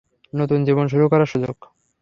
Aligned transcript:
নতুন 0.33 0.59
জীবন 0.63 0.85
শুরু 0.87 1.05
করার 1.11 1.31
সুযোগ। 1.33 1.55